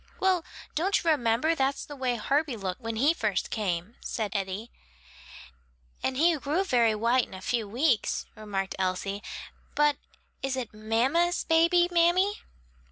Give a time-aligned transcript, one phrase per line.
[0.19, 0.43] "Well,
[0.73, 4.71] don't you remember that's the way Herbie looked when he first came?" said Eddie.
[6.01, 9.21] "And he grew very white in a few weeks," remarked Elsie.
[9.75, 9.97] "But
[10.41, 12.39] is it mamma's baby, mammy?"